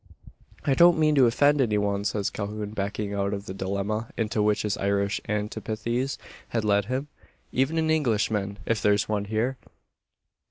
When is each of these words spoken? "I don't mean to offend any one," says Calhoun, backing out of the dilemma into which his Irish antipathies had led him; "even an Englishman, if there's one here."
"I 0.65 0.73
don't 0.73 0.97
mean 0.97 1.13
to 1.13 1.27
offend 1.27 1.61
any 1.61 1.77
one," 1.77 2.05
says 2.05 2.31
Calhoun, 2.31 2.71
backing 2.71 3.13
out 3.13 3.35
of 3.35 3.45
the 3.45 3.53
dilemma 3.53 4.09
into 4.17 4.41
which 4.41 4.63
his 4.63 4.75
Irish 4.77 5.21
antipathies 5.29 6.17
had 6.49 6.65
led 6.65 6.85
him; 6.85 7.07
"even 7.51 7.77
an 7.77 7.91
Englishman, 7.91 8.57
if 8.65 8.81
there's 8.81 9.07
one 9.07 9.25
here." 9.25 9.57